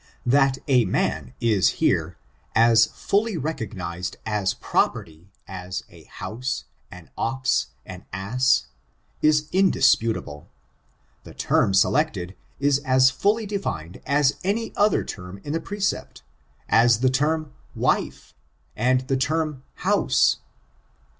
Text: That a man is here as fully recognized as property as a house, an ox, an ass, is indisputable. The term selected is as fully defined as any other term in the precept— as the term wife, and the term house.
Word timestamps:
That 0.25 0.57
a 0.67 0.83
man 0.85 1.35
is 1.39 1.73
here 1.73 2.17
as 2.55 2.87
fully 2.87 3.37
recognized 3.37 4.17
as 4.25 4.55
property 4.55 5.29
as 5.47 5.83
a 5.91 6.05
house, 6.05 6.63
an 6.89 7.11
ox, 7.15 7.67
an 7.85 8.05
ass, 8.11 8.65
is 9.21 9.47
indisputable. 9.51 10.49
The 11.23 11.35
term 11.35 11.75
selected 11.75 12.35
is 12.59 12.79
as 12.79 13.11
fully 13.11 13.45
defined 13.45 14.01
as 14.07 14.39
any 14.43 14.75
other 14.75 15.03
term 15.03 15.39
in 15.43 15.53
the 15.53 15.61
precept— 15.61 16.23
as 16.81 17.01
the 17.01 17.11
term 17.11 17.53
wife, 17.75 18.33
and 18.75 19.01
the 19.01 19.17
term 19.17 19.61
house. 19.85 20.37